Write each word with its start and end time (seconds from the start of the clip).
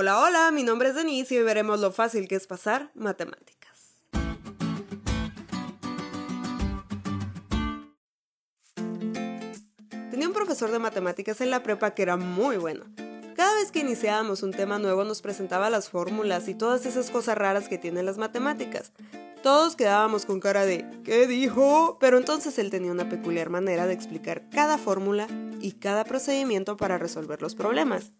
Hola, 0.00 0.20
hola, 0.20 0.52
mi 0.52 0.62
nombre 0.62 0.90
es 0.90 0.94
Denise 0.94 1.34
y 1.34 1.42
veremos 1.42 1.80
lo 1.80 1.90
fácil 1.90 2.28
que 2.28 2.36
es 2.36 2.46
pasar 2.46 2.92
matemáticas. 2.94 3.96
Tenía 10.12 10.28
un 10.28 10.32
profesor 10.32 10.70
de 10.70 10.78
matemáticas 10.78 11.40
en 11.40 11.50
la 11.50 11.64
prepa 11.64 11.94
que 11.94 12.02
era 12.02 12.16
muy 12.16 12.58
bueno. 12.58 12.84
Cada 13.34 13.52
vez 13.56 13.72
que 13.72 13.80
iniciábamos 13.80 14.44
un 14.44 14.52
tema 14.52 14.78
nuevo 14.78 15.02
nos 15.02 15.20
presentaba 15.20 15.68
las 15.68 15.90
fórmulas 15.90 16.46
y 16.46 16.54
todas 16.54 16.86
esas 16.86 17.10
cosas 17.10 17.36
raras 17.36 17.68
que 17.68 17.76
tienen 17.76 18.06
las 18.06 18.18
matemáticas. 18.18 18.92
Todos 19.42 19.74
quedábamos 19.74 20.26
con 20.26 20.38
cara 20.38 20.64
de 20.64 20.86
¿qué 21.02 21.26
dijo? 21.26 21.96
Pero 21.98 22.18
entonces 22.18 22.56
él 22.60 22.70
tenía 22.70 22.92
una 22.92 23.08
peculiar 23.08 23.50
manera 23.50 23.88
de 23.88 23.94
explicar 23.94 24.48
cada 24.48 24.78
fórmula 24.78 25.26
y 25.60 25.72
cada 25.72 26.04
procedimiento 26.04 26.76
para 26.76 26.98
resolver 26.98 27.42
los 27.42 27.56
problemas 27.56 28.12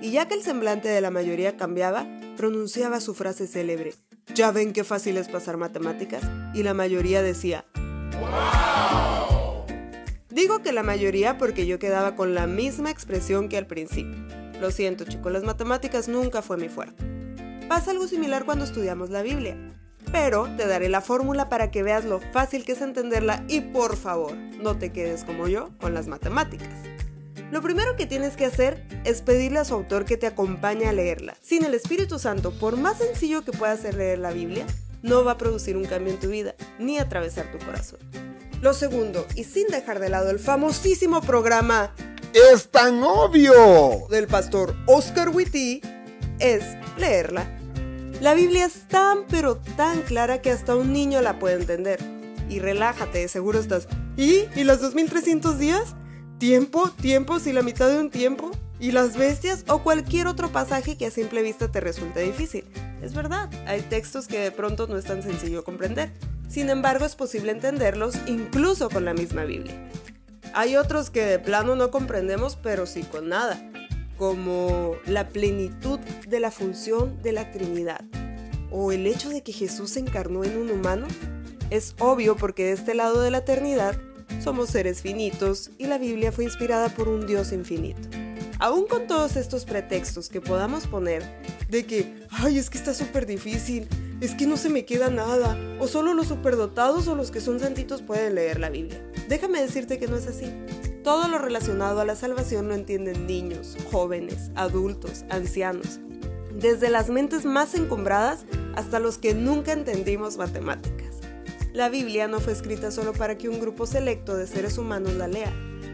y 0.00 0.10
ya 0.10 0.28
que 0.28 0.34
el 0.34 0.42
semblante 0.42 0.88
de 0.88 1.00
la 1.00 1.10
mayoría 1.10 1.56
cambiaba, 1.56 2.06
pronunciaba 2.36 3.00
su 3.00 3.14
frase 3.14 3.46
célebre, 3.46 3.94
¿ya 4.34 4.50
ven 4.52 4.72
qué 4.72 4.84
fácil 4.84 5.16
es 5.16 5.28
pasar 5.28 5.56
matemáticas? 5.56 6.22
Y 6.54 6.62
la 6.62 6.74
mayoría 6.74 7.22
decía, 7.22 7.64
¡Wow! 8.20 9.64
Digo 10.30 10.62
que 10.62 10.72
la 10.72 10.82
mayoría 10.82 11.36
porque 11.36 11.66
yo 11.66 11.78
quedaba 11.78 12.14
con 12.14 12.34
la 12.34 12.46
misma 12.46 12.90
expresión 12.90 13.48
que 13.48 13.58
al 13.58 13.66
principio. 13.66 14.16
Lo 14.60 14.70
siento 14.70 15.04
chicos, 15.04 15.32
las 15.32 15.42
matemáticas 15.42 16.08
nunca 16.08 16.42
fue 16.42 16.56
mi 16.56 16.68
fuerte. 16.68 17.04
Pasa 17.68 17.90
algo 17.90 18.06
similar 18.06 18.44
cuando 18.44 18.64
estudiamos 18.64 19.10
la 19.10 19.22
Biblia. 19.22 19.56
Pero 20.12 20.48
te 20.56 20.66
daré 20.66 20.88
la 20.88 21.00
fórmula 21.00 21.48
para 21.48 21.70
que 21.70 21.82
veas 21.82 22.04
lo 22.04 22.20
fácil 22.32 22.64
que 22.64 22.72
es 22.72 22.80
entenderla 22.80 23.44
y 23.48 23.60
por 23.60 23.96
favor, 23.96 24.36
no 24.36 24.78
te 24.78 24.90
quedes 24.90 25.24
como 25.24 25.48
yo 25.48 25.70
con 25.80 25.92
las 25.92 26.06
matemáticas. 26.06 26.68
Lo 27.50 27.62
primero 27.62 27.96
que 27.96 28.06
tienes 28.06 28.36
que 28.36 28.44
hacer 28.44 28.84
es 29.04 29.22
pedirle 29.22 29.60
a 29.60 29.64
su 29.64 29.72
autor 29.72 30.04
que 30.04 30.18
te 30.18 30.26
acompañe 30.26 30.86
a 30.86 30.92
leerla. 30.92 31.34
Sin 31.40 31.64
el 31.64 31.72
Espíritu 31.72 32.18
Santo, 32.18 32.52
por 32.52 32.76
más 32.76 32.98
sencillo 32.98 33.42
que 33.42 33.52
pueda 33.52 33.74
ser 33.76 33.94
leer 33.94 34.18
la 34.18 34.32
Biblia, 34.32 34.66
no 35.02 35.24
va 35.24 35.32
a 35.32 35.38
producir 35.38 35.76
un 35.76 35.86
cambio 35.86 36.12
en 36.12 36.20
tu 36.20 36.28
vida 36.28 36.54
ni 36.78 36.98
atravesar 36.98 37.50
tu 37.50 37.58
corazón. 37.64 38.00
Lo 38.60 38.74
segundo, 38.74 39.24
y 39.34 39.44
sin 39.44 39.68
dejar 39.68 39.98
de 39.98 40.10
lado 40.10 40.30
el 40.30 40.40
famosísimo 40.40 41.20
programa 41.20 41.94
Es 42.34 42.68
tan 42.68 43.02
obvio 43.02 44.08
del 44.10 44.26
pastor 44.26 44.74
Oscar 44.86 45.30
Witty, 45.30 45.80
es 46.40 46.64
leerla. 46.98 47.46
La 48.20 48.34
Biblia 48.34 48.66
es 48.66 48.86
tan 48.88 49.26
pero 49.28 49.56
tan 49.76 50.02
clara 50.02 50.42
que 50.42 50.50
hasta 50.50 50.76
un 50.76 50.92
niño 50.92 51.22
la 51.22 51.38
puede 51.38 51.54
entender. 51.54 51.98
Y 52.50 52.58
relájate, 52.58 53.26
seguro 53.28 53.58
estás. 53.58 53.88
¿Y? 54.16 54.48
¿Y 54.56 54.64
los 54.64 54.80
2300 54.80 55.58
días? 55.58 55.94
Tiempo, 56.38 56.90
tiempos 57.00 57.46
y 57.46 57.52
la 57.52 57.62
mitad 57.62 57.88
de 57.88 57.98
un 57.98 58.10
tiempo, 58.10 58.50
y 58.80 58.92
las 58.92 59.16
bestias 59.16 59.64
o 59.68 59.82
cualquier 59.82 60.26
otro 60.26 60.50
pasaje 60.50 60.96
que 60.96 61.06
a 61.06 61.10
simple 61.10 61.42
vista 61.42 61.70
te 61.70 61.80
resulte 61.80 62.20
difícil. 62.20 62.64
Es 63.02 63.14
verdad, 63.14 63.50
hay 63.66 63.82
textos 63.82 64.28
que 64.28 64.38
de 64.38 64.52
pronto 64.52 64.86
no 64.86 64.96
es 64.96 65.04
tan 65.04 65.22
sencillo 65.22 65.64
comprender. 65.64 66.12
Sin 66.48 66.70
embargo, 66.70 67.04
es 67.04 67.16
posible 67.16 67.52
entenderlos 67.52 68.16
incluso 68.26 68.88
con 68.88 69.04
la 69.04 69.14
misma 69.14 69.44
Biblia. 69.44 69.90
Hay 70.54 70.76
otros 70.76 71.10
que 71.10 71.22
de 71.22 71.38
plano 71.38 71.76
no 71.76 71.90
comprendemos, 71.90 72.56
pero 72.56 72.86
sí 72.86 73.02
con 73.02 73.28
nada, 73.28 73.60
como 74.16 74.96
la 75.06 75.28
plenitud 75.28 75.98
de 76.26 76.40
la 76.40 76.50
función 76.50 77.20
de 77.22 77.32
la 77.32 77.50
Trinidad, 77.50 78.04
o 78.70 78.92
el 78.92 79.06
hecho 79.06 79.28
de 79.28 79.42
que 79.42 79.52
Jesús 79.52 79.90
se 79.90 80.00
encarnó 80.00 80.44
en 80.44 80.56
un 80.56 80.70
humano. 80.70 81.06
Es 81.70 81.94
obvio 81.98 82.36
porque 82.36 82.66
de 82.66 82.72
este 82.72 82.94
lado 82.94 83.20
de 83.20 83.30
la 83.30 83.38
eternidad 83.38 84.00
somos 84.38 84.70
seres 84.70 85.02
finitos 85.02 85.70
y 85.78 85.86
la 85.86 85.98
Biblia 85.98 86.32
fue 86.32 86.44
inspirada 86.44 86.88
por 86.88 87.08
un 87.08 87.26
Dios 87.26 87.52
infinito. 87.52 88.08
Aún 88.60 88.86
con 88.86 89.06
todos 89.06 89.36
estos 89.36 89.64
pretextos 89.64 90.28
que 90.28 90.40
podamos 90.40 90.86
poner 90.86 91.22
de 91.68 91.86
que, 91.86 92.26
ay, 92.30 92.58
es 92.58 92.70
que 92.70 92.78
está 92.78 92.92
súper 92.92 93.24
difícil, 93.24 93.88
es 94.20 94.34
que 94.34 94.46
no 94.46 94.56
se 94.56 94.68
me 94.68 94.84
queda 94.84 95.10
nada, 95.10 95.56
o 95.78 95.86
solo 95.86 96.12
los 96.12 96.26
superdotados 96.26 97.06
o 97.06 97.14
los 97.14 97.30
que 97.30 97.40
son 97.40 97.60
santitos 97.60 98.02
pueden 98.02 98.34
leer 98.34 98.58
la 98.58 98.70
Biblia. 98.70 99.00
Déjame 99.28 99.60
decirte 99.60 99.98
que 99.98 100.08
no 100.08 100.16
es 100.16 100.26
así. 100.26 100.52
Todo 101.04 101.28
lo 101.28 101.38
relacionado 101.38 102.00
a 102.00 102.04
la 102.04 102.16
salvación 102.16 102.68
lo 102.68 102.74
entienden 102.74 103.26
niños, 103.26 103.76
jóvenes, 103.92 104.50
adultos, 104.56 105.24
ancianos, 105.30 106.00
desde 106.52 106.90
las 106.90 107.08
mentes 107.08 107.44
más 107.44 107.74
encumbradas 107.74 108.44
hasta 108.74 108.98
los 108.98 109.18
que 109.18 109.34
nunca 109.34 109.72
entendimos 109.72 110.36
matemáticas. 110.36 111.07
La 111.74 111.90
Biblia 111.90 112.28
no 112.28 112.40
fue 112.40 112.54
escrita 112.54 112.90
solo 112.90 113.12
para 113.12 113.36
que 113.36 113.48
un 113.48 113.60
grupo 113.60 113.86
selecto 113.86 114.36
de 114.36 114.46
seres 114.46 114.78
humanos 114.78 115.12
la 115.14 115.28
lea. 115.28 115.52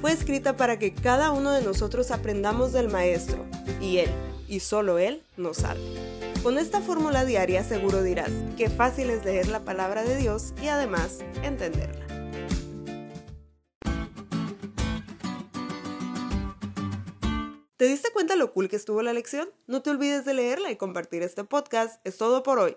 Fue 0.00 0.12
escrita 0.12 0.56
para 0.56 0.78
que 0.78 0.94
cada 0.94 1.32
uno 1.32 1.50
de 1.50 1.62
nosotros 1.62 2.12
aprendamos 2.12 2.72
del 2.72 2.88
Maestro, 2.88 3.44
y 3.80 3.98
Él, 3.98 4.10
y 4.46 4.60
solo 4.60 4.98
Él, 4.98 5.24
nos 5.36 5.58
salve. 5.58 5.82
Con 6.44 6.56
esta 6.58 6.80
fórmula 6.80 7.24
diaria 7.24 7.64
seguro 7.64 8.02
dirás 8.04 8.30
que 8.56 8.70
fácil 8.70 9.10
es 9.10 9.24
leer 9.24 9.48
la 9.48 9.64
palabra 9.64 10.04
de 10.04 10.16
Dios 10.16 10.54
y 10.62 10.68
además 10.68 11.18
entenderla. 11.42 12.06
¿Te 17.76 17.86
diste 17.86 18.10
cuenta 18.12 18.36
lo 18.36 18.52
cool 18.52 18.68
que 18.68 18.76
estuvo 18.76 19.02
la 19.02 19.12
lección? 19.12 19.48
No 19.66 19.82
te 19.82 19.90
olvides 19.90 20.24
de 20.24 20.32
leerla 20.32 20.70
y 20.70 20.76
compartir 20.76 21.22
este 21.22 21.44
podcast. 21.44 22.00
Es 22.06 22.16
todo 22.16 22.42
por 22.42 22.60
hoy 22.60 22.76